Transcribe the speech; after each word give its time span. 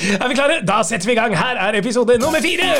Er 0.00 0.28
vi 0.28 0.34
klare? 0.34 0.60
Da 0.68 0.82
setter 0.82 1.06
vi 1.06 1.12
i 1.12 1.18
gang. 1.18 1.36
Her 1.36 1.56
er 1.60 1.78
episode 1.78 2.18
nummer 2.18 2.40
fire! 2.40 2.70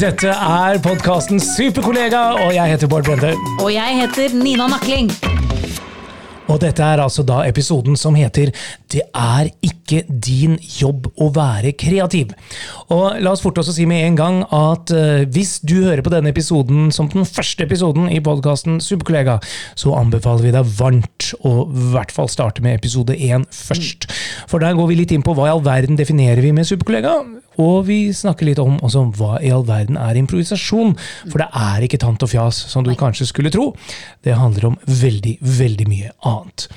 Dette 0.00 0.28
er 0.28 0.78
podkasten 0.84 1.40
Superkollega, 1.40 2.18
og 2.44 2.54
jeg 2.54 2.74
heter 2.74 2.90
Bård 2.90 3.04
Brende. 3.04 3.32
Og 3.62 3.72
jeg 3.74 4.00
heter 4.02 4.36
Nina 4.36 4.66
Nakling. 4.66 5.33
Og 6.50 6.60
dette 6.60 6.84
er 6.84 7.00
altså 7.00 7.24
da 7.26 7.40
episoden 7.48 7.96
som 7.96 8.16
heter 8.18 8.52
Det 8.92 9.02
er 9.16 9.48
ikke 9.64 10.02
din 10.08 10.58
jobb 10.60 11.08
å 11.20 11.30
være 11.34 11.72
kreativ. 11.78 12.34
Og 12.92 13.20
la 13.22 13.32
oss 13.32 13.42
forte 13.44 13.62
oss 13.62 13.70
å 13.72 13.76
si 13.76 13.86
med 13.88 14.04
en 14.04 14.18
gang 14.18 14.40
at 14.44 14.92
uh, 14.94 15.24
hvis 15.34 15.56
du 15.64 15.76
hører 15.86 16.04
på 16.04 16.12
denne 16.12 16.32
episoden 16.34 16.92
som 16.94 17.08
den 17.12 17.26
første 17.28 17.64
episoden 17.64 18.10
i 18.12 18.20
podkasten 18.24 18.80
Superkollega, 18.84 19.38
så 19.78 19.94
anbefaler 19.96 20.48
vi 20.48 20.54
deg 20.54 20.74
varmt 20.78 21.30
å 21.42 21.54
i 21.64 21.88
hvert 21.94 22.12
fall 22.14 22.30
starte 22.30 22.64
med 22.64 22.78
episode 22.78 23.16
én 23.16 23.46
først. 23.54 24.08
For 24.50 24.62
der 24.62 24.76
går 24.76 24.90
vi 24.90 25.00
litt 25.00 25.14
inn 25.14 25.24
på 25.24 25.34
hva 25.36 25.48
i 25.48 25.54
all 25.54 25.64
verden 25.64 25.98
definerer 25.98 26.42
vi 26.44 26.52
med 26.54 26.68
superkollega, 26.68 27.16
og 27.60 27.86
vi 27.88 27.98
snakker 28.14 28.48
litt 28.48 28.62
om 28.62 28.78
også 28.84 29.04
hva 29.18 29.38
i 29.44 29.52
all 29.54 29.64
verden 29.68 29.98
er 30.00 30.18
improvisasjon. 30.18 30.94
For 31.28 31.42
det 31.42 31.48
er 31.60 31.86
ikke 31.86 32.00
tant 32.02 32.22
og 32.24 32.30
fjas, 32.30 32.64
som 32.70 32.84
du 32.86 32.92
kanskje 32.98 33.28
skulle 33.30 33.52
tro. 33.54 33.72
Det 34.24 34.36
handler 34.38 34.70
om 34.72 34.78
veldig, 34.88 35.36
veldig 35.40 35.88
mye 35.90 36.12
annet. 36.26 36.68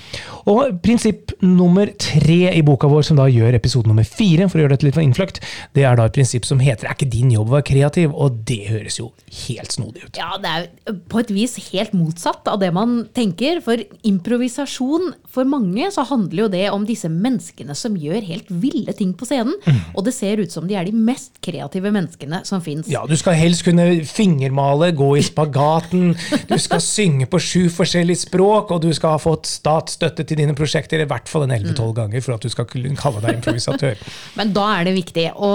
Og 0.47 0.77
prinsipp 0.83 1.33
nummer 1.43 1.89
tre 1.99 2.53
i 2.53 2.63
boka 2.65 2.87
vår, 2.91 3.03
som 3.09 3.19
da 3.19 3.27
gjør 3.31 3.57
episode 3.57 3.89
nummer 3.89 4.07
fire, 4.07 4.47
for 4.47 4.59
å 4.59 4.63
gjøre 4.63 4.75
dette 4.75 4.87
litt 4.87 4.99
innfløkt, 5.01 5.41
det 5.75 5.83
er 5.87 5.97
da 5.99 6.07
et 6.07 6.15
prinsipp 6.15 6.45
som 6.47 6.61
heter 6.63 6.87
'er 6.87 6.95
ikke 6.95 7.11
din 7.11 7.31
jobb 7.31 7.49
å 7.49 7.57
være 7.57 7.69
kreativ', 7.71 8.13
og 8.15 8.45
det 8.45 8.67
høres 8.69 8.99
jo 8.99 9.11
helt 9.47 9.71
snodig 9.71 10.05
ut. 10.05 10.17
Ja, 10.17 10.37
det 10.37 10.49
er 10.49 10.93
på 11.09 11.19
et 11.19 11.31
vis 11.31 11.57
helt 11.71 11.93
motsatt 11.93 12.47
av 12.47 12.59
det 12.59 12.73
man 12.73 13.07
tenker. 13.13 13.61
For 13.61 13.77
improvisasjon, 14.03 15.13
for 15.27 15.43
mange 15.43 15.91
så 15.91 16.05
handler 16.07 16.43
jo 16.43 16.47
det 16.47 16.69
om 16.71 16.85
disse 16.85 17.09
menneskene 17.09 17.75
som 17.75 17.95
gjør 17.95 18.23
helt 18.23 18.47
ville 18.49 18.93
ting 18.93 19.13
på 19.13 19.27
scenen. 19.27 19.55
Mm. 19.65 19.81
Og 19.95 20.05
det 20.05 20.13
ser 20.13 20.37
ut 20.37 20.51
som 20.51 20.66
de 20.69 20.77
er 20.77 20.87
de 20.87 20.93
mest 20.95 21.39
kreative 21.43 21.91
menneskene 21.93 22.41
som 22.47 22.61
fins. 22.63 22.87
Ja, 22.91 23.03
du 23.07 23.15
skal 23.19 23.37
helst 23.39 23.65
kunne 23.67 23.85
fingermale, 24.07 24.91
gå 24.97 25.09
i 25.19 25.23
spagaten, 25.25 26.13
du 26.49 26.57
skal 26.61 26.83
synge 26.83 27.27
på 27.31 27.41
sju 27.41 27.67
forskjellige 27.73 28.25
språk, 28.25 28.73
og 28.75 28.83
du 28.85 28.89
skal 28.95 29.15
ha 29.15 29.21
fått 29.21 29.49
statsstøtte 29.49 30.25
til 30.27 30.41
dine 30.41 30.55
prosjekter 30.57 31.03
i 31.03 31.07
hvert 31.09 31.29
fall 31.31 31.47
en 31.47 31.55
11-12 31.57 31.93
ganger 32.01 32.25
for 32.25 32.37
at 32.37 32.45
du 32.45 32.53
skal 32.53 32.67
kalle 32.69 33.23
deg 33.23 33.39
improvisatør. 33.39 34.01
Men 34.39 34.53
da 34.55 34.67
er 34.77 34.89
det 34.89 34.97
viktig 34.97 35.29
å 35.35 35.51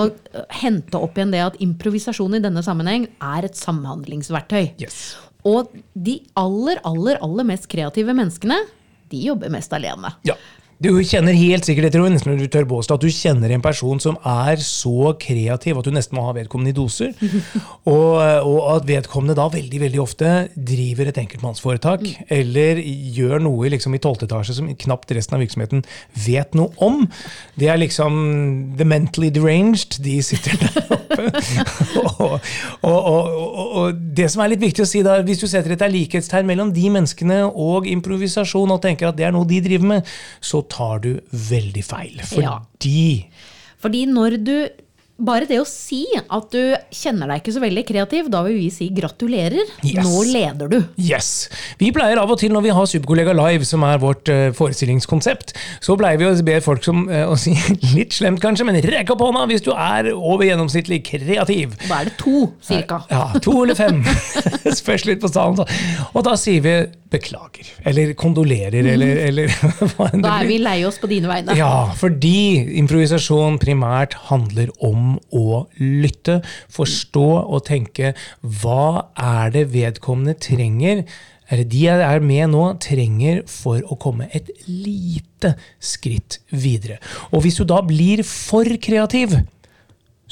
hente 0.62 1.00
opp 1.00 1.19
igjen 1.19 1.34
det 1.34 1.44
at 1.44 1.60
improvisasjon 1.62 2.38
i 2.38 2.42
denne 2.44 2.64
sammenheng 2.64 3.08
er 3.22 3.48
et 3.48 3.58
samhandlingsverktøy. 3.58 4.74
Yes. 4.82 5.02
Og 5.48 5.72
de 5.94 6.20
aller, 6.38 6.78
aller, 6.86 7.19
aller 7.24 7.47
mest 7.48 7.69
kreative 7.70 8.14
menneskene, 8.14 8.60
de 9.12 9.22
jobber 9.26 9.52
mest 9.52 9.72
alene. 9.76 10.14
Ja. 10.26 10.36
Du 10.83 10.91
kjenner 11.06 11.36
helt 11.36 11.66
sikkert, 11.66 11.86
jeg 11.86 11.94
tror 11.94 12.08
nesten 12.11 12.38
du 12.41 12.48
tør 12.50 12.64
påstå, 12.66 12.97
at 12.97 13.05
du 13.05 13.12
kjenner 13.12 13.52
en 13.55 13.62
person 13.62 14.00
som 14.02 14.16
er 14.27 14.58
så 14.64 15.12
kreativ 15.20 15.78
at 15.78 15.86
du 15.86 15.92
nesten 15.94 16.16
må 16.19 16.25
ha 16.27 16.33
vedkommende 16.34 16.72
i 16.72 16.75
doser. 16.75 17.12
og, 17.92 18.16
og, 18.19 18.58
at 18.72 18.88
vedkommende 18.88 19.36
da 19.38 19.47
veldig 19.53 19.83
veldig 19.84 20.00
ofte 20.03 20.33
driver 20.56 21.12
et 21.12 21.20
enkeltmannsforetak, 21.22 22.03
mm. 22.03 22.25
eller 22.34 22.80
gjør 22.83 23.44
noe 23.44 23.70
liksom, 23.70 23.94
i 23.94 24.00
tolvte 24.03 24.27
etasje 24.27 24.56
som 24.58 24.72
knapt 24.86 25.14
resten 25.14 25.38
av 25.38 25.44
virksomheten 25.44 25.84
vet 26.25 26.58
noe 26.58 26.75
om. 26.83 27.05
Det 27.55 27.70
er 27.70 27.78
liksom 27.78 28.19
the 28.80 28.88
mentally 28.88 29.30
deranged. 29.30 30.00
De 30.03 30.19
sitter 30.25 30.58
der 30.64 30.83
oppe. 30.97 31.30
og, 32.83 32.98
og, 32.98 34.03
det 34.19 34.33
som 34.34 34.42
er 34.42 34.55
litt 34.56 34.64
viktig 34.64 34.83
å 34.83 34.88
si 34.88 35.05
da, 35.06 35.20
hvis 35.22 35.44
du 35.44 35.47
setter 35.47 35.77
et 35.77 35.86
likhetstegn 35.92 36.48
mellom 36.48 36.75
de 36.75 36.91
menneskene 36.91 37.44
og 37.47 37.86
improvisasjon, 37.92 38.75
og 38.75 38.83
tenker 38.83 39.12
at 39.12 39.20
det 39.20 39.30
er 39.30 39.36
noe 39.36 39.47
de 39.47 39.62
driver 39.62 39.91
med, 39.94 40.12
så 40.42 40.64
tar 40.73 41.03
du 41.05 41.12
veldig 41.31 41.84
feil. 41.87 42.23
Fordi 42.25 42.47
ja. 42.47 42.56
Fordi 43.83 44.06
når 44.09 44.39
du 44.47 44.56
bare 45.23 45.47
det 45.47 45.59
å 45.61 45.67
si 45.69 46.03
at 46.19 46.55
du 46.55 46.73
kjenner 46.95 47.31
deg 47.31 47.42
ikke 47.42 47.55
så 47.55 47.62
veldig 47.62 47.83
kreativ, 47.87 48.28
da 48.33 48.41
vil 48.47 48.56
vi 48.59 48.69
si 48.75 48.89
gratulerer. 48.95 49.69
Yes. 49.84 50.06
Nå 50.06 50.22
leder 50.27 50.71
du. 50.72 50.78
Yes. 50.99 51.28
Vi 51.78 51.93
pleier 51.94 52.19
av 52.22 52.32
og 52.32 52.41
til 52.41 52.55
når 52.55 52.65
vi 52.66 52.72
har 52.75 52.88
Superkollega 52.91 53.34
Live, 53.37 53.69
som 53.69 53.84
er 53.87 54.00
vårt 54.03 54.31
uh, 54.32 54.49
forestillingskonsept, 54.56 55.55
så 55.84 55.97
pleier 56.00 56.21
vi 56.21 56.27
å 56.27 56.32
be 56.47 56.59
folk 56.65 56.82
som, 56.87 57.05
uh, 57.11 57.27
å 57.31 57.37
si 57.38 57.55
litt 57.97 58.16
slemt 58.16 58.43
kanskje, 58.43 58.66
men 58.69 58.81
rekk 58.82 59.15
opp 59.15 59.22
hånda 59.27 59.44
hvis 59.53 59.66
du 59.66 59.71
er 59.77 60.11
over 60.16 60.47
gjennomsnittlig 60.49 61.03
kreativ. 61.12 61.77
Da 61.87 62.00
er 62.00 62.11
det 62.11 62.16
to, 62.22 62.49
cirka. 62.65 63.03
Ja, 63.12 63.28
to 63.43 63.61
eller 63.62 63.78
fem. 63.78 64.03
Spørs 64.82 65.06
litt 65.06 65.22
på 65.22 65.31
salen. 65.31 65.62
Og 66.12 66.27
da 66.27 66.34
sier 66.41 66.65
vi 66.65 66.77
beklager, 67.12 67.69
eller 67.89 68.12
kondolerer, 68.19 68.87
eller, 68.95 69.12
mhm. 69.15 69.27
eller 69.28 69.53
hva 69.95 70.09
enn 70.09 70.19
det 70.19 70.23
blir. 70.23 70.27
Da 70.27 70.37
er 70.39 70.49
vi 70.49 70.59
lei 70.62 70.78
oss 70.89 70.99
på 71.03 71.11
dine 71.11 71.31
vegne. 71.31 71.56
Ja, 71.59 71.93
fordi 71.99 72.62
improvisasjon 72.81 73.59
primært 73.62 74.17
handler 74.31 74.73
om 74.84 75.19
å 75.31 75.65
lytte, 75.81 76.41
forstå 76.73 77.28
og 77.43 77.67
tenke 77.69 78.15
hva 78.62 79.12
er 79.19 79.53
det 79.55 79.69
vedkommende 79.75 80.37
trenger, 80.41 81.05
eller 81.53 81.69
de 81.69 81.83
jeg 81.84 82.05
er 82.06 82.25
med 82.25 82.49
nå, 82.55 82.65
trenger 82.81 83.43
for 83.50 83.83
å 83.84 83.99
komme 84.00 84.31
et 84.33 84.49
lite 84.65 85.53
skritt 85.83 86.41
videre. 86.49 86.97
Og 87.31 87.44
hvis 87.44 87.61
du 87.61 87.67
da 87.69 87.83
blir 87.84 88.25
for 88.25 88.69
kreativ, 88.81 89.37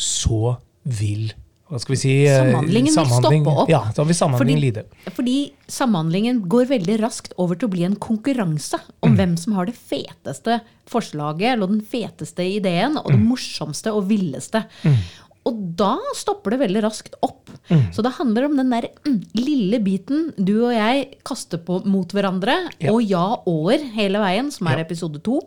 så 0.00 0.56
vil 0.88 1.28
hva 1.70 1.78
skal 1.78 1.94
vi 1.94 2.00
si, 2.00 2.12
Samhandlingen 2.26 2.94
samhandling, 2.94 3.44
vil 3.44 3.46
stoppe 3.46 3.62
opp. 3.62 3.70
Ja, 3.70 3.80
da 3.94 4.04
vil 4.08 4.16
samhandlingen 4.18 4.58
fordi, 4.58 4.70
lide. 4.82 5.14
Fordi 5.14 5.36
samhandlingen 5.70 6.42
går 6.50 6.68
veldig 6.72 6.98
raskt 7.04 7.36
over 7.38 7.58
til 7.58 7.70
å 7.70 7.74
bli 7.76 7.86
en 7.86 7.94
konkurranse 8.02 8.80
om 8.98 9.12
mm. 9.12 9.16
hvem 9.20 9.36
som 9.38 9.54
har 9.54 9.70
det 9.70 9.76
feteste 9.78 10.58
forslaget, 10.90 11.52
eller 11.54 11.70
den 11.70 11.84
feteste 11.86 12.46
ideen, 12.58 12.98
og 12.98 13.12
det 13.12 13.20
mm. 13.20 13.26
morsomste 13.30 13.94
og 13.94 14.08
villeste. 14.10 14.64
Mm. 14.82 14.98
Og 15.48 15.60
da 15.78 15.94
stopper 16.18 16.52
det 16.52 16.60
veldig 16.66 16.82
raskt 16.84 17.14
opp. 17.24 17.48
Mm. 17.70 17.86
Så 17.94 18.02
det 18.04 18.16
handler 18.18 18.48
om 18.48 18.58
den 18.58 18.74
der 18.74 18.90
mm, 19.06 19.20
lille 19.38 19.80
biten 19.84 20.28
du 20.36 20.56
og 20.66 20.74
jeg 20.74 21.06
kaster 21.26 21.62
på 21.64 21.78
mot 21.88 22.10
hverandre, 22.12 22.58
ja. 22.82 22.90
og 22.92 23.06
ja-år 23.06 23.86
hele 23.94 24.20
veien, 24.20 24.50
som 24.52 24.68
er 24.68 24.82
ja. 24.82 24.88
episode 24.88 25.22
to 25.24 25.40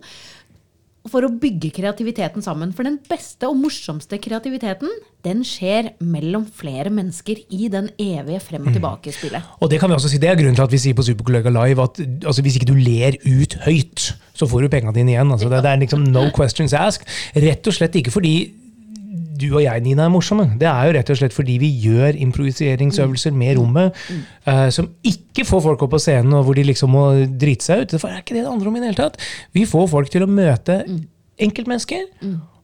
for 1.11 1.25
å 1.25 1.31
bygge 1.35 1.71
kreativiteten 1.75 2.43
sammen. 2.45 2.71
For 2.75 2.87
den 2.87 2.95
beste 3.09 3.49
og 3.49 3.57
morsomste 3.59 4.19
kreativiteten, 4.23 4.91
den 5.27 5.43
skjer 5.47 5.91
mellom 6.03 6.45
flere 6.47 6.91
mennesker 6.93 7.41
i 7.51 7.69
den 7.71 7.89
evige 7.99 8.39
frem 8.43 8.63
og 8.63 8.71
mm. 8.71 8.77
tilbake-spillet. 8.77 9.51
Og 9.59 9.71
det 9.71 9.81
kan 9.81 9.91
vi 9.91 9.97
også 9.97 10.13
si, 10.13 10.21
det 10.21 10.31
er 10.31 10.39
grunnen 10.39 10.57
til 10.57 10.65
at 10.65 10.73
vi 10.75 10.81
sier 10.85 10.97
på 10.97 11.05
Superkollega 11.07 11.51
Live 11.51 11.83
at 11.83 11.99
altså, 12.23 12.43
hvis 12.45 12.59
ikke 12.59 12.71
du 12.71 12.77
ler 12.79 13.19
ut 13.27 13.57
høyt, 13.65 14.13
så 14.33 14.47
får 14.49 14.63
du 14.63 14.71
pengene 14.71 14.95
dine 14.95 15.15
igjen. 15.15 15.31
Altså, 15.35 15.51
det, 15.51 15.63
det, 15.65 15.73
er 15.73 15.83
liksom 15.83 16.07
no 16.07 16.29
questions 16.35 16.75
asked. 16.77 17.07
Rett 17.35 17.67
og 17.67 17.75
slett 17.75 17.99
ikke 17.99 18.15
fordi 18.15 18.35
du 19.43 19.49
og 19.51 19.63
jeg, 19.63 19.83
Nina, 19.85 20.07
er 20.07 20.13
morsomme. 20.13 20.47
Det 20.59 20.69
er 20.69 20.87
jo 20.87 20.95
rett 20.97 21.11
og 21.13 21.19
slett 21.19 21.35
fordi 21.35 21.57
vi 21.61 21.69
gjør 21.83 22.17
improviseringsøvelser 22.25 23.35
med 23.37 23.59
rommet 23.59 23.99
uh, 24.47 24.69
som 24.73 24.89
ikke 25.05 25.45
får 25.47 25.65
folk 25.67 25.85
opp 25.85 25.93
på 25.95 26.01
scenen 26.01 26.37
og 26.37 26.47
hvor 26.47 26.57
de 26.57 26.65
liksom 26.67 26.93
må 26.95 27.05
drite 27.27 27.67
seg 27.67 27.83
ut. 27.83 27.93
Det 27.93 28.01
er 28.01 28.21
ikke 28.21 28.37
det 28.37 28.45
det 28.45 28.49
handler 28.49 28.71
om 28.71 28.79
i 28.79 28.83
det 28.83 28.89
hele 28.91 29.01
tatt. 29.03 29.21
Vi 29.55 29.67
får 29.69 29.91
folk 29.91 30.11
til 30.13 30.25
å 30.25 30.31
møte 30.31 30.81
enkeltmennesker. 31.41 32.09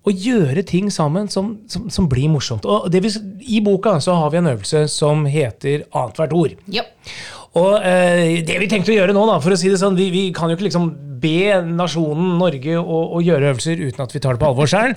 Og 0.08 0.16
gjøre 0.16 0.64
ting 0.66 0.88
sammen 0.94 1.28
som, 1.30 1.52
som, 1.70 1.90
som 1.92 2.06
blir 2.10 2.32
morsomt. 2.32 2.64
Og 2.66 2.88
vil, 3.04 3.12
I 3.44 3.60
boka 3.62 3.98
så 4.02 4.16
har 4.16 4.32
vi 4.32 4.40
en 4.40 4.48
øvelse 4.54 4.86
som 4.90 5.26
heter 5.30 5.84
annethvert 5.92 6.34
ord. 6.34 6.56
Yep. 6.72 7.12
Og 7.58 7.80
eh, 7.82 8.40
det 8.46 8.60
vi 8.62 8.70
tenkte 8.70 8.94
å 8.94 8.98
gjøre 8.98 9.16
nå, 9.16 9.24
da, 9.26 9.40
for 9.42 9.56
å 9.56 9.58
si 9.58 9.72
det 9.72 9.80
sånn, 9.82 9.98
vi, 9.98 10.10
vi 10.14 10.26
kan 10.36 10.52
jo 10.52 10.58
ikke 10.58 10.68
liksom 10.68 10.90
be 11.20 11.60
nasjonen 11.66 12.38
Norge 12.40 12.78
å, 12.80 13.00
å, 13.18 13.22
gjøre 13.24 13.52
øvelser 13.52 13.82
uten 13.82 14.06
at 14.06 14.14
vi 14.16 14.22
tar 14.24 14.38
det 14.38 14.44
på 14.44 14.52
alvor 14.52 14.70
sjøl. 14.70 14.96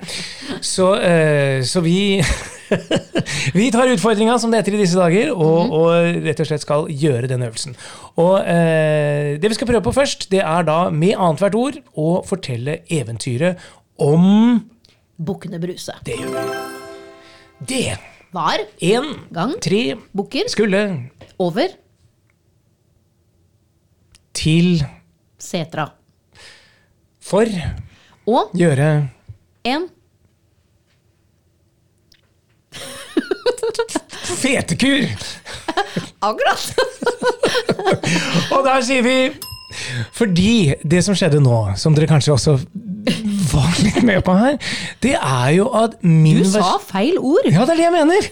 Så, 0.63 0.93
eh, 1.01 1.63
så, 1.67 1.83
vi 1.83 2.21
Vi 3.57 3.67
tar 3.73 3.91
utfordringa, 3.91 4.37
som 4.41 4.49
det 4.49 4.63
heter 4.63 4.77
i 4.77 4.81
disse 4.81 4.97
dager, 4.97 5.33
og, 5.33 5.57
mhm. 5.67 5.73
og, 5.77 6.21
rett 6.25 6.39
og 6.41 6.49
slett 6.49 6.63
skal 6.63 6.87
gjøre 6.89 7.29
den 7.29 7.43
øvelsen. 7.45 7.75
Og 8.21 8.39
eh, 8.39 9.35
Det 9.41 9.51
vi 9.51 9.57
skal 9.57 9.69
prøve 9.69 9.85
på 9.85 9.95
først, 9.95 10.29
det 10.31 10.41
er 10.41 10.65
da 10.69 10.87
med 10.89 11.17
annethvert 11.17 11.57
ord 11.59 11.81
å 11.99 12.15
fortelle 12.25 12.79
eventyret 12.93 13.61
om 14.01 14.63
Bukkene 15.21 15.61
Bruse. 15.61 15.93
Det 16.05 16.17
gjør 16.17 16.33
vi. 16.33 16.57
Det 17.73 17.85
var 18.33 18.63
en 18.81 19.13
gang 19.33 19.53
tre 19.61 19.83
bukker 20.17 20.49
skulle 20.51 20.81
over 21.41 21.77
til 24.33 24.83
Setra. 25.39 25.89
For 27.23 27.47
å 28.29 28.45
gjøre 28.57 28.89
en 29.67 29.87
fetekur. 34.43 35.07
Akkurat. 36.23 36.63
og 38.53 38.61
der 38.65 38.83
sier 38.85 39.03
vi 39.03 39.15
Fordi 40.15 40.73
det 40.87 41.01
som 41.05 41.15
skjedde 41.17 41.41
nå, 41.43 41.57
som 41.79 41.95
dere 41.95 42.07
kanskje 42.09 42.33
også 42.35 42.57
var 43.53 43.79
litt 43.83 44.03
med 44.05 44.21
på 44.25 44.35
her, 44.37 44.55
det 45.03 45.15
er 45.17 45.49
jo 45.57 45.67
at 45.75 45.97
min 46.05 46.39
Du 46.43 46.47
sa 46.53 46.77
feil 46.81 47.17
ord. 47.19 47.49
Ja, 47.49 47.65
det 47.67 47.75
er 47.75 47.81
det 47.81 47.87
jeg 47.89 47.95
mener. 47.97 48.29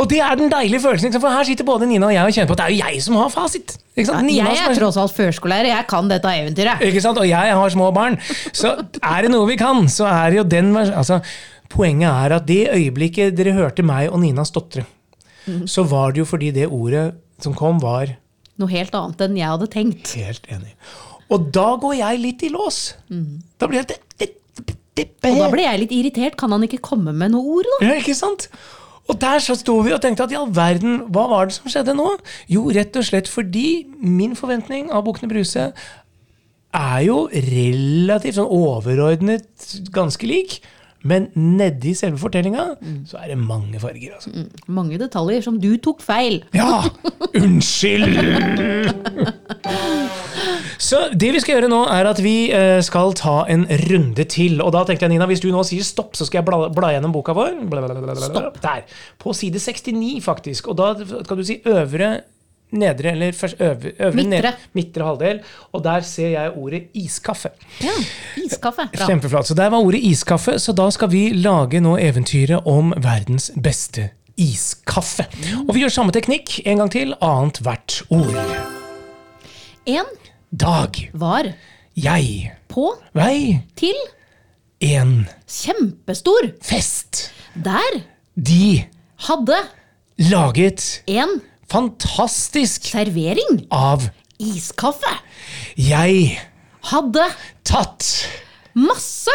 Og 0.00 0.08
det 0.10 0.18
er 0.26 0.34
den 0.38 0.50
deilige 0.50 0.80
følelsen, 0.82 1.14
for 1.22 1.30
her 1.30 1.46
sitter 1.46 1.66
både 1.68 1.86
Nina 1.86 2.08
og 2.08 2.14
jeg 2.14 2.26
og 2.26 2.34
kjenner 2.34 2.50
på 2.50 2.56
at 2.56 2.62
det 2.62 2.66
er 2.66 2.74
jo 2.74 2.80
jeg 2.82 3.02
som 3.04 3.18
har 3.20 3.28
fasit. 3.30 3.76
Nina 3.96 4.50
Jeg 4.50 4.62
er 4.64 4.74
tross 4.78 4.96
alt 4.98 5.14
førskolelærer, 5.14 5.70
jeg 5.70 5.86
kan 5.90 6.08
dette 6.10 6.32
eventyret. 6.40 6.82
Ikke 6.88 7.02
sant? 7.04 7.20
Og 7.22 7.28
jeg 7.28 7.54
har 7.60 7.74
små 7.74 7.92
barn. 7.94 8.18
Så 8.50 8.74
er 8.98 9.26
det 9.26 9.30
noe 9.30 9.46
vi 9.50 9.58
kan, 9.60 9.86
så 9.92 10.08
er 10.10 10.34
det 10.34 10.40
jo 10.42 10.46
den 10.56 10.72
altså, 10.82 11.20
Poenget 11.74 12.06
er 12.06 12.34
at 12.36 12.44
det 12.46 12.60
øyeblikket 12.70 13.34
dere 13.34 13.54
hørte 13.56 13.82
meg 13.82 14.10
og 14.12 14.20
Nina 14.22 14.44
stotre, 14.46 14.84
så 15.66 15.82
var 15.90 16.12
det 16.14 16.22
jo 16.22 16.26
fordi 16.28 16.52
det 16.54 16.68
ordet 16.68 17.08
som 17.42 17.54
kom, 17.56 17.80
var 17.82 18.12
Noe 18.60 18.70
helt 18.70 18.94
annet 18.94 19.24
enn 19.24 19.34
jeg 19.40 19.50
hadde 19.50 19.66
tenkt. 19.72 20.12
helt 20.14 20.44
enig. 20.54 20.76
Og 21.34 21.48
da 21.54 21.72
går 21.82 21.96
jeg 21.98 22.20
litt 22.22 22.44
i 22.46 22.50
lås. 22.54 22.94
Da 23.58 23.66
blir 23.66 23.80
jeg 23.80 23.88
det, 23.90 23.98
det, 24.20 24.28
det, 24.94 25.08
Og 25.32 25.40
da 25.40 25.48
blir 25.50 25.66
jeg 25.66 25.80
litt 25.82 25.94
irritert. 25.96 26.36
Kan 26.38 26.54
han 26.54 26.62
ikke 26.62 26.78
komme 26.84 27.10
med 27.16 27.34
noe 27.34 27.56
ord, 27.58 27.66
da? 27.72 27.88
Ja, 27.88 27.96
ikke 27.98 28.14
sant? 28.14 28.46
Og 29.08 29.18
der 29.20 29.42
så 29.44 29.56
sto 29.58 29.76
vi 29.84 29.92
og 29.92 30.00
tenkte 30.00 30.24
at 30.24 30.32
i 30.32 30.38
all 30.38 30.48
verden, 30.56 31.02
hva 31.12 31.26
var 31.28 31.50
det 31.50 31.56
som 31.58 31.68
skjedde 31.68 31.92
nå? 31.96 32.06
Jo, 32.48 32.64
rett 32.72 32.96
og 32.96 33.04
slett 33.04 33.28
fordi 33.28 33.84
min 34.00 34.32
forventning 34.38 34.88
av 34.94 35.04
Bukkene 35.04 35.28
Bruse 35.32 35.66
er 36.74 37.00
jo 37.06 37.18
relativt 37.28 38.38
sånn 38.38 38.48
overordnet 38.50 39.68
ganske 39.94 40.26
lik. 40.26 40.56
Men 41.04 41.26
nedi 41.36 41.92
selve 41.92 42.16
fortellinga 42.22 42.62
så 43.10 43.18
er 43.20 43.34
det 43.34 43.36
mange 43.36 43.76
farger. 43.82 44.14
altså. 44.16 44.30
Mange 44.72 44.96
detaljer 44.98 45.44
som 45.44 45.58
du 45.60 45.74
tok 45.84 46.00
feil. 46.00 46.40
Ja! 46.56 46.80
Unnskyld! 47.36 48.16
Så 50.94 51.00
det 51.18 51.30
vi 51.34 51.40
skal 51.42 51.56
gjøre 51.58 51.68
nå, 51.72 51.80
er 51.90 52.06
at 52.06 52.20
vi 52.22 52.34
eh, 52.54 52.78
skal 52.86 53.12
ta 53.18 53.40
en 53.50 53.64
runde 53.88 54.24
til. 54.30 54.60
Og 54.62 54.70
da 54.76 54.84
tenkte 54.86 55.08
jeg, 55.08 55.14
Nina, 55.16 55.26
hvis 55.26 55.42
du 55.42 55.48
nå 55.50 55.64
sier 55.66 55.82
stopp, 55.86 56.14
så 56.14 56.26
skal 56.28 56.40
jeg 56.40 56.46
bla, 56.46 56.68
bla 56.70 56.92
gjennom 56.94 57.12
boka 57.14 57.34
vår. 57.34 57.56
Stopp. 58.22 58.60
Der. 58.62 58.84
På 59.18 59.34
side 59.34 59.58
69, 59.58 60.20
faktisk. 60.24 60.68
Og 60.70 60.78
da 60.78 60.92
skal 61.02 61.40
du 61.40 61.44
si 61.48 61.58
øvre, 61.66 62.12
nedre 62.74 63.12
eller 63.14 63.34
først 63.38 63.60
øvre, 63.62 63.92
øvre 64.02 64.16
Midtre. 64.18 64.50
ned- 64.54 64.62
midtre 64.74 65.04
halvdel. 65.06 65.40
Og 65.72 65.82
der 65.84 66.00
ser 66.06 66.28
jeg 66.32 66.52
ordet 66.58 66.82
iskaffe. 66.94 67.50
Ja, 67.84 67.92
Iskaffe. 68.44 68.88
Bra. 68.94 69.06
Kjempeflott. 69.06 69.46
Så 69.50 69.54
der 69.58 69.70
var 69.74 69.78
ordet 69.82 70.00
iskaffe, 70.02 70.56
så 70.58 70.72
da 70.74 70.88
skal 70.94 71.10
vi 71.12 71.28
lage 71.34 71.80
nå 71.82 71.96
eventyret 72.02 72.66
om 72.66 72.94
verdens 72.96 73.50
beste 73.62 74.10
iskaffe. 74.38 75.26
Og 75.68 75.74
vi 75.76 75.84
gjør 75.84 75.92
samme 76.00 76.14
teknikk 76.14 76.60
en 76.66 76.82
gang 76.82 76.90
til, 76.90 77.14
annet 77.22 77.60
hvert 77.62 78.00
ord. 78.10 78.34
En 79.86 80.08
Dag, 80.54 81.10
var. 81.18 81.48
Jeg, 81.98 82.52
på. 82.70 82.92
Vei, 83.16 83.58
til. 83.74 83.96
En. 84.84 85.24
Kjempestor. 85.50 86.46
fest. 86.62 87.32
Der. 87.58 87.96
De. 88.36 88.84
Hadde. 89.26 89.56
Laget. 90.30 91.02
En. 91.10 91.40
Fantastisk. 91.70 92.86
Servering. 92.86 93.66
av. 93.72 94.06
Iskaffe. 94.38 95.16
jeg. 95.76 96.38
Hadde. 96.84 97.26
Tatt. 97.64 98.28
Masse. 98.74 99.34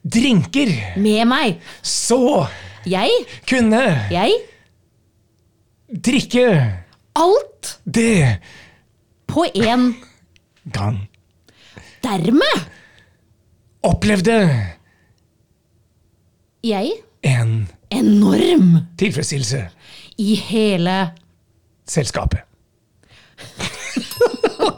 Drinker, 0.00 0.96
med 0.96 1.24
meg. 1.28 1.60
så. 1.82 2.46
Jeg, 2.86 3.10
kunne. 3.44 4.08
Jeg, 4.10 4.32
drikke. 5.92 6.48
Alt. 7.14 7.80
Det. 7.84 8.38
På 9.26 9.44
en 9.44 10.07
gang. 10.72 11.08
Dermed 12.02 12.66
Opplevde 13.82 14.64
jeg 16.64 16.92
en 17.22 17.68
enorm 17.90 18.76
tilfredsstillelse. 18.98 19.68
i 20.18 20.34
hele 20.34 21.10
selskapet. 21.86 22.40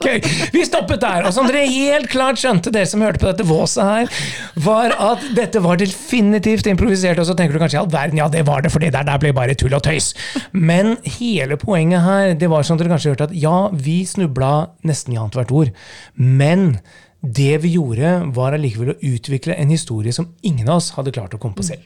ok, 0.00 0.30
vi 0.54 0.64
stoppet 0.66 1.02
der. 1.02 1.26
Og 1.28 1.34
som 1.36 1.48
dere 1.48 1.66
helt 1.68 2.08
klart 2.12 2.40
skjønte, 2.40 2.72
dere 2.74 2.88
som 2.88 3.04
hørte 3.04 3.20
på 3.22 3.28
dette 3.28 3.46
våset 3.48 3.84
her, 3.84 4.22
var 4.64 4.94
at 4.96 5.24
dette 5.36 5.62
var 5.62 5.80
definitivt 5.80 6.68
improvisert. 6.70 7.20
Og 7.20 7.28
så 7.28 7.36
tenker 7.38 7.56
du 7.56 7.62
kanskje 7.62 7.78
i 7.78 7.82
all 7.82 7.92
verden, 7.92 8.20
ja 8.20 8.30
det 8.32 8.46
var 8.48 8.64
det, 8.64 8.72
for 8.72 8.82
det 8.82 8.92
der, 8.96 9.06
der 9.08 9.20
ble 9.22 9.34
bare 9.36 9.56
tull 9.58 9.76
og 9.76 9.84
tøys. 9.86 10.12
Men 10.52 10.96
hele 11.18 11.60
poenget 11.60 12.04
her, 12.06 12.34
det 12.40 12.50
var 12.52 12.66
som 12.66 12.80
dere 12.80 12.92
kanskje 12.92 13.14
hørte, 13.14 13.30
at 13.30 13.36
ja, 13.36 13.68
vi 13.72 14.00
snubla 14.08 14.70
nesten 14.88 15.14
i 15.14 15.20
annethvert 15.20 15.54
ord. 15.54 15.72
Men 16.16 16.78
det 17.20 17.58
vi 17.64 17.74
gjorde, 17.76 18.14
var 18.36 18.56
allikevel 18.56 18.94
å 18.94 19.00
utvikle 19.12 19.56
en 19.60 19.72
historie 19.72 20.14
som 20.16 20.32
ingen 20.40 20.68
av 20.68 20.80
oss 20.80 20.94
hadde 20.96 21.12
klart 21.12 21.36
å 21.36 21.40
komme 21.42 21.58
på 21.58 21.66
selv. 21.66 21.84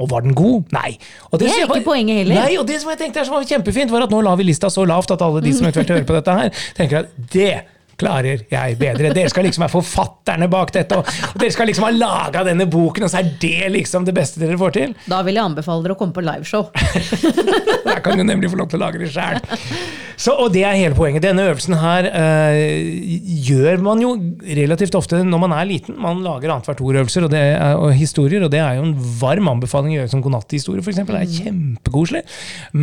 Og 0.00 0.08
var 0.10 0.20
den 0.24 0.34
god? 0.34 0.62
Nei. 0.72 0.98
Og 1.30 1.38
Det 1.38 1.48
er 1.48 1.62
ikke 1.64 1.68
var- 1.74 1.82
poenget 1.84 2.16
heller. 2.16 2.34
Nei, 2.34 2.56
og 2.58 2.66
det 2.66 2.80
som 2.80 2.90
jeg 2.90 2.98
tenkte 2.98 3.20
er 3.20 3.24
så 3.24 3.42
kjempefint, 3.46 3.90
var 3.90 4.02
at 4.02 4.10
nå 4.10 4.22
la 4.22 4.34
vi 4.34 4.42
lista 4.44 4.66
så 4.68 4.86
lavt 4.86 5.10
at 5.10 5.20
alle 5.22 5.40
de 5.42 5.52
som 5.52 5.66
eventuelt 5.66 5.88
hører 5.88 6.04
på 6.08 6.14
dette 6.14 6.32
her, 6.38 6.48
tenker 6.74 6.98
at 6.98 7.06
det 7.32 7.52
klarer 8.00 8.44
jeg 8.50 8.78
bedre. 8.80 9.12
Dere 9.14 9.32
skal 9.32 9.46
liksom 9.48 9.66
være 9.66 9.74
forfatterne 9.76 10.48
bak 10.52 10.72
dette, 10.74 10.98
og, 10.98 11.08
og 11.32 11.42
dere 11.42 11.54
skal 11.54 11.70
liksom 11.70 11.88
ha 11.88 11.92
laga 11.94 12.44
denne 12.48 12.68
boken, 12.70 13.06
og 13.06 13.12
så 13.12 13.22
er 13.22 13.32
det 13.42 13.72
liksom 13.76 14.06
det 14.08 14.16
beste 14.16 14.42
dere 14.42 14.58
får 14.60 14.76
til. 14.78 14.94
Da 15.08 15.22
vil 15.26 15.38
jeg 15.38 15.50
anbefale 15.52 15.86
dere 15.86 15.96
å 15.96 16.00
komme 16.00 16.16
på 16.16 16.24
liveshow. 16.24 16.70
Der 17.88 18.00
kan 18.04 18.18
du 18.18 18.24
nemlig 18.26 18.52
få 18.52 18.60
lov 18.60 18.72
til 18.72 18.80
å 18.80 18.86
lage 18.86 19.02
det 19.02 19.12
sjæl. 19.12 19.42
Og 20.30 20.52
det 20.54 20.62
er 20.62 20.76
hele 20.78 20.94
poenget. 20.94 21.24
Denne 21.24 21.48
øvelsen 21.48 21.74
her 21.80 22.06
øh, 22.06 22.58
gjør 23.48 23.80
man 23.82 24.02
jo 24.02 24.12
relativt 24.44 24.94
ofte 24.94 25.22
når 25.26 25.40
man 25.42 25.54
er 25.56 25.66
liten. 25.66 25.96
Man 25.98 26.22
lager 26.22 26.52
annethvert 26.52 26.82
ord-øvelser 26.84 27.26
og, 27.26 27.34
og 27.82 27.94
historier, 27.96 28.44
og 28.44 28.52
det 28.52 28.60
er 28.62 28.78
jo 28.78 28.86
en 28.86 28.94
varm 29.20 29.50
anbefaling 29.50 29.96
å 29.96 29.98
gjøre 30.00 30.12
som 30.12 30.22
godnatthistorie, 30.22 30.84
f.eks. 30.84 31.00
Det 31.08 31.18
er 31.18 31.32
kjempekoselig. 31.32 32.22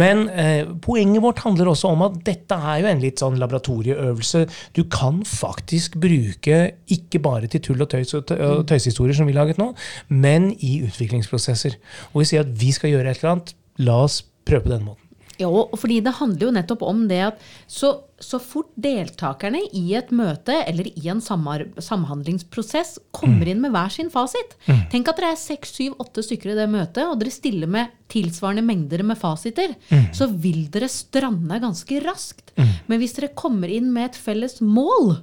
Men 0.01 0.25
øh, 0.27 0.73
poenget 0.83 1.23
vårt 1.23 1.43
handler 1.45 1.71
også 1.71 1.93
om 1.93 2.03
at 2.09 2.19
dette 2.27 2.59
er 2.59 2.83
jo 2.83 2.91
en 2.91 3.03
litt 3.03 3.23
sånn 3.23 3.39
laboratorieøvelse. 3.39 4.43
Du 4.75 4.83
kan 4.91 4.98
faktisk 5.27 5.97
bruke 6.01 6.61
ikke 6.91 7.21
bare 7.23 7.49
til 7.51 7.63
tull 7.65 7.85
og 7.85 7.91
tøys 7.91 8.15
og 8.17 8.29
tøyshistorier 8.69 9.17
som 9.17 9.29
vi 9.29 9.35
laget 9.37 9.61
nå, 9.61 9.71
men 10.09 10.51
i 10.59 10.79
utviklingsprosesser. 10.87 11.79
Og 12.13 12.23
vi 12.23 12.31
sier 12.31 12.45
at 12.45 12.55
vi 12.61 12.73
skal 12.75 12.93
gjøre 12.95 13.13
et 13.13 13.21
eller 13.21 13.37
annet. 13.37 13.53
La 13.79 14.01
oss 14.05 14.21
prøve 14.47 14.65
på 14.65 14.73
denne 14.73 14.91
måten. 14.91 15.09
Ja, 15.39 15.47
fordi 15.79 16.01
det 16.03 16.17
handler 16.17 16.49
jo 16.49 16.51
nettopp 16.51 16.81
om 16.83 17.05
det 17.07 17.19
at 17.29 17.43
så, 17.71 17.93
så 18.19 18.41
fort 18.43 18.73
deltakerne 18.75 19.61
i 19.71 19.85
et 19.95 20.11
møte 20.11 20.57
eller 20.67 20.89
i 20.91 21.05
en 21.07 21.21
samar 21.23 21.63
samhandlingsprosess 21.79 22.97
kommer 23.15 23.47
inn 23.47 23.61
med 23.63 23.71
hver 23.71 23.93
sin 23.93 24.11
fasit 24.11 24.57
Tenk 24.91 25.07
at 25.07 25.21
dere 25.21 25.31
er 25.31 25.39
seks, 25.39 25.71
syv, 25.77 25.95
åtte 26.03 26.25
stykker 26.25 26.51
i 26.51 26.57
det 26.59 26.67
møtet, 26.71 27.05
og 27.05 27.21
dere 27.21 27.31
stiller 27.31 27.71
med 27.71 27.95
tilsvarende 28.11 28.65
mengder 28.65 29.03
med 29.05 29.19
fasiter. 29.21 29.75
Så 30.17 30.27
vil 30.43 30.65
dere 30.73 30.89
strande 30.91 31.59
ganske 31.61 32.01
raskt. 32.03 32.51
Men 32.89 33.01
hvis 33.01 33.15
dere 33.17 33.35
kommer 33.37 33.69
inn 33.71 33.91
med 33.93 34.09
et 34.09 34.19
felles 34.19 34.59
mål, 34.65 35.19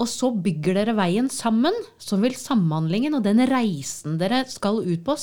og 0.00 0.08
så 0.10 0.32
bygger 0.34 0.80
dere 0.80 0.96
veien 0.98 1.28
sammen, 1.30 1.76
så 2.02 2.18
vil 2.22 2.34
samhandlingen 2.38 3.14
og 3.14 3.22
den 3.26 3.44
reisen 3.46 4.18
dere 4.18 4.42
skal 4.50 4.82
ut 4.82 5.04
på 5.06 5.16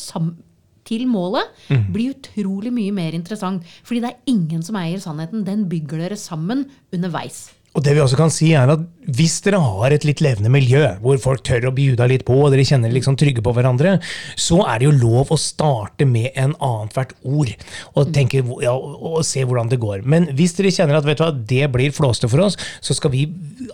til 0.88 1.06
målet, 1.10 1.50
bli 1.94 2.08
utrolig 2.14 2.72
mye 2.74 2.94
mer 2.96 3.18
interessant. 3.18 3.66
Fordi 3.86 4.02
det 4.04 4.12
er 4.12 4.32
ingen 4.32 4.64
som 4.66 4.78
eier 4.80 5.02
sannheten. 5.04 5.44
Den 5.46 5.68
bygger 5.70 6.06
dere 6.06 6.18
sammen 6.20 6.66
underveis. 6.94 7.50
Og 7.72 7.84
det 7.86 7.94
vi 7.96 8.02
også 8.04 8.18
kan 8.20 8.32
si 8.34 8.50
er 8.58 8.68
at 8.74 8.82
Hvis 9.16 9.38
dere 9.46 9.62
har 9.64 9.94
et 9.96 10.04
litt 10.06 10.22
levende 10.24 10.52
miljø, 10.52 10.84
hvor 11.04 11.18
folk 11.24 11.42
tør 11.48 11.70
å 11.70 11.74
bjuda 11.76 12.06
litt 12.08 12.26
på, 12.28 12.36
og 12.38 12.52
dere 12.54 12.66
kjenner 12.68 12.92
liksom 12.94 13.16
trygge 13.20 13.42
på 13.44 13.54
hverandre, 13.56 13.96
så 14.40 14.60
er 14.70 14.80
det 14.80 14.88
jo 14.88 14.94
lov 15.00 15.32
å 15.34 15.38
starte 15.42 16.06
med 16.08 16.30
en 16.40 16.54
annethvert 16.64 17.16
ord. 17.24 17.50
Og, 17.96 18.12
tenke, 18.16 18.44
ja, 18.64 18.76
og 18.76 19.24
se 19.28 19.44
hvordan 19.48 19.72
det 19.72 19.82
går. 19.82 20.06
Men 20.06 20.30
hvis 20.38 20.54
dere 20.58 20.72
kjenner 20.76 21.00
at 21.00 21.08
vet 21.08 21.20
du 21.20 21.26
hva, 21.26 21.32
det 21.34 21.72
blir 21.74 21.96
flåste 21.96 22.30
for 22.32 22.46
oss, 22.46 22.60
så 22.80 22.96
skal 22.96 23.12
vi 23.16 23.26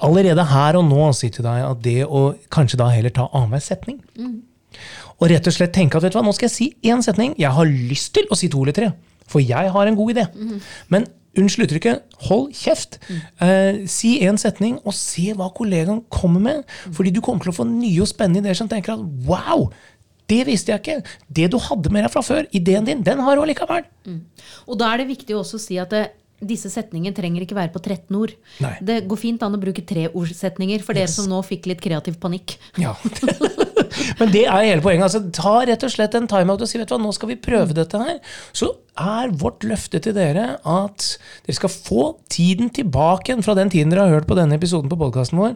allerede 0.05 0.47
her 0.47 0.79
og 0.79 0.87
nå 0.87 1.11
si 1.17 1.29
til 1.33 1.45
deg 1.45 1.67
at 1.67 1.83
det 1.85 1.99
å 2.07 2.29
kanskje 2.53 2.79
da 2.81 2.89
heller 2.93 3.13
ta 3.13 3.27
annenhver 3.33 3.65
setning. 3.67 3.99
Og 5.19 5.29
rett 5.33 5.51
og 5.51 5.57
slett 5.57 5.75
tenke 5.75 5.99
at 5.99 6.07
vet 6.07 6.15
du 6.15 6.21
hva, 6.21 6.25
nå 6.25 6.33
skal 6.37 6.47
jeg 6.47 6.55
si 6.55 6.71
én 6.87 7.03
setning. 7.05 7.35
Jeg 7.37 7.51
har 7.53 7.67
lyst 7.91 8.15
til 8.15 8.31
å 8.31 8.39
si 8.39 8.49
to 8.53 8.63
eller 8.63 8.77
tre, 8.77 8.91
for 9.27 9.43
jeg 9.43 9.75
har 9.75 9.91
en 9.91 9.99
god 9.99 10.15
idé. 10.15 10.27
Men 10.93 11.09
unnskyld 11.41 11.67
uttrykket, 11.67 12.17
hold 12.27 12.49
kjeft. 12.57 12.99
Eh, 13.43 13.83
si 13.89 14.17
én 14.25 14.39
setning, 14.41 14.79
og 14.83 14.95
se 14.97 15.31
hva 15.37 15.49
kollegaen 15.55 16.03
kommer 16.13 16.43
med. 16.43 16.77
Fordi 16.95 17.13
du 17.13 17.21
kommer 17.23 17.45
til 17.45 17.53
å 17.53 17.59
få 17.59 17.67
nye 17.69 18.03
og 18.03 18.09
spennende 18.09 18.45
ideer 18.45 18.57
som 18.59 18.71
tenker 18.71 18.95
at 18.95 19.05
wow! 19.27 19.69
Det 20.27 20.41
visste 20.43 20.73
jeg 20.73 20.81
ikke. 20.83 21.17
Det 21.31 21.45
du 21.53 21.57
hadde 21.63 21.91
med 21.93 22.03
deg 22.03 22.11
fra 22.11 22.23
før, 22.25 22.47
ideen 22.51 22.87
din, 22.87 23.03
den 23.03 23.21
har 23.23 23.37
du 23.37 23.45
allikevel. 23.45 23.85
Og 24.67 24.79
da 24.79 24.89
er 24.91 25.01
det 25.01 25.11
viktig 25.13 25.37
også 25.37 25.55
å 25.55 25.63
si 25.63 25.77
at 25.79 25.93
det, 25.93 26.01
disse 26.43 26.69
setningene 26.69 27.15
trenger 27.15 27.45
ikke 27.45 27.55
være 27.57 27.71
på 27.73 27.79
13 27.79 28.17
ord. 28.19 28.33
Nei. 28.61 28.75
Det 28.83 28.99
går 29.09 29.21
fint 29.21 29.45
an 29.47 29.55
å 29.55 29.61
bruke 29.61 29.85
treordsetninger 29.87 30.83
for 30.85 30.99
dere 30.99 31.09
som 31.09 31.29
nå 31.31 31.39
fikk 31.47 31.71
litt 31.71 31.81
kreativ 31.81 32.19
panikk. 32.21 32.57
Ja. 32.81 32.91
Men 34.17 34.33
det 34.33 34.43
er 34.49 34.65
hele 34.65 34.81
poenget. 34.81 35.07
altså 35.07 35.21
Ta 35.33 35.59
rett 35.67 35.83
og 35.85 35.93
slett 35.93 36.15
en 36.17 36.27
timeout 36.29 36.63
og 36.63 36.69
si 36.69 36.79
vet 36.79 36.89
du 36.89 36.95
hva, 36.95 37.01
nå 37.03 37.13
skal 37.15 37.31
vi 37.31 37.39
prøve 37.41 37.75
dette 37.77 38.01
her. 38.01 38.17
Så 38.55 38.71
er 38.97 39.33
vårt 39.37 39.65
løfte 39.67 40.01
til 40.01 40.15
dere 40.17 40.47
at 40.57 41.09
dere 41.45 41.57
skal 41.57 41.73
få 41.73 42.05
tiden 42.33 42.71
tilbake 42.73 43.35
fra 43.45 43.53
den 43.57 43.69
tiden 43.73 43.93
dere 43.93 44.07
har 44.07 44.17
hørt 44.17 44.29
på 44.29 44.37
denne 44.39 44.57
episoden 44.57 44.89
på 44.89 44.97
podkasten 44.97 45.37
vår, 45.37 45.53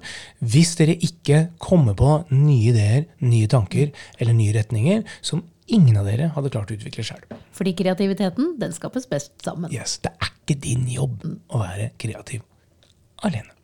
hvis 0.54 0.76
dere 0.78 0.98
ikke 1.02 1.48
kommer 1.62 1.98
på 1.98 2.20
nye 2.36 2.70
ideer, 2.70 3.08
nye 3.26 3.50
tanker 3.50 3.90
eller 4.20 4.38
nye 4.38 4.54
retninger 4.60 5.02
som 5.26 5.42
ingen 5.72 5.98
av 5.98 6.10
dere 6.10 6.30
hadde 6.36 6.52
klart 6.54 6.72
å 6.72 6.78
utvikle 6.78 7.06
sjøl. 7.08 7.26
Fordi 7.56 7.74
kreativiteten, 7.82 8.56
den 8.62 8.76
skapes 8.76 9.10
best 9.10 9.34
sammen. 9.46 9.74
Yes, 9.74 9.98
det 10.04 10.14
er 10.20 10.34
ikke 10.36 10.60
din 10.62 10.86
jobb 10.92 11.26
å 11.26 11.64
være 11.64 11.92
kreativ 12.02 12.46
alene. 13.26 13.56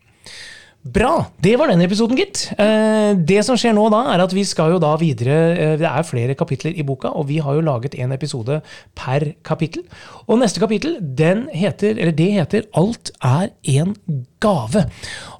Bra! 0.93 1.25
Det 1.41 1.55
var 1.57 1.71
den 1.71 1.81
episoden, 1.81 2.17
gitt. 2.19 2.43
Eh, 2.53 3.17
det 3.17 3.41
som 3.45 3.57
skjer 3.59 3.73
nå 3.75 3.87
da, 3.91 4.03
er 4.13 4.21
at 4.23 4.33
vi 4.35 4.43
skal 4.47 4.75
jo 4.75 4.81
da 4.81 4.91
videre 4.99 5.35
eh, 5.55 5.73
Det 5.79 5.87
er 5.89 6.05
flere 6.05 6.35
kapitler 6.37 6.77
i 6.77 6.85
boka, 6.85 7.09
og 7.17 7.27
vi 7.31 7.39
har 7.43 7.57
jo 7.57 7.63
laget 7.65 7.97
en 7.97 8.13
episode 8.15 8.59
per 8.97 9.25
kapittel. 9.47 9.83
Og 10.27 10.39
neste 10.41 10.61
kapittel, 10.61 10.99
den 11.01 11.47
heter, 11.49 11.97
eller 11.97 12.13
det 12.15 12.29
heter 12.35 12.67
'Alt 12.77 13.11
er 13.25 13.49
en 13.63 13.95
gave'. 14.39 14.85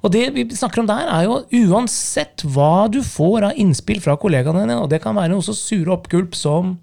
Og 0.02 0.12
det 0.12 0.34
vi 0.34 0.48
snakker 0.50 0.82
om 0.82 0.90
der, 0.90 1.06
er 1.06 1.24
jo 1.24 1.44
uansett 1.70 2.44
hva 2.44 2.90
du 2.92 3.04
får 3.04 3.52
av 3.52 3.62
innspill 3.62 4.02
fra 4.02 4.18
kollegaene 4.18 4.66
dine, 4.66 4.82
og 4.82 4.90
det 4.90 5.02
kan 5.02 5.16
være 5.16 5.32
noe 5.32 5.46
så 5.46 5.54
sure 5.54 5.94
oppgulp 5.94 6.36
som 6.36 6.78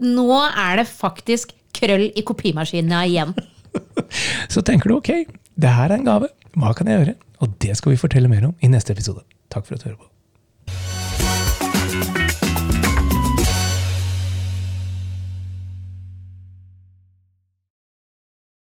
Nå 0.00 0.32
er 0.56 0.80
det 0.80 0.88
faktisk 0.88 1.52
krøll 1.76 2.08
i 2.16 2.22
kopimaskinen 2.24 3.04
igjen. 3.04 3.34
Så 4.52 4.62
tenker 4.64 4.88
du 4.88 4.96
ok, 4.96 5.10
det 5.60 5.68
her 5.76 5.92
er 5.92 5.98
en 6.00 6.08
gave. 6.08 6.30
Hva 6.58 6.72
kan 6.76 6.88
jeg 6.90 7.02
gjøre? 7.02 7.18
Og 7.40 7.52
det 7.62 7.76
skal 7.78 7.94
vi 7.94 8.00
fortelle 8.00 8.30
mer 8.30 8.48
om 8.50 8.56
i 8.60 8.70
neste 8.70 8.92
episode. 8.92 9.22
Takk 9.50 9.66
for 9.66 9.76
at 9.76 9.84
du 9.84 9.90
hører 9.90 10.00
på. 10.00 10.08